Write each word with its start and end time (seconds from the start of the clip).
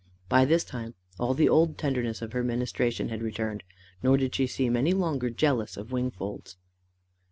By 0.29 0.45
this 0.45 0.63
time 0.63 0.95
all 1.19 1.35
the 1.35 1.47
old 1.47 1.77
tenderness 1.77 2.23
of 2.23 2.33
her 2.33 2.43
ministration 2.43 3.09
had 3.09 3.21
returned, 3.21 3.61
nor 4.01 4.17
did 4.17 4.33
she 4.33 4.47
seem 4.47 4.75
any 4.75 4.93
longer 4.93 5.29
jealous 5.29 5.77
of 5.77 5.91
Wingfold's. 5.91 6.57